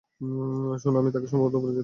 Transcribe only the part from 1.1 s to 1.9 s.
তাকে সম্ভবত উপরে যেতে দেখেছি।